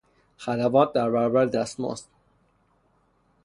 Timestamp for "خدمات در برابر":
0.37-1.45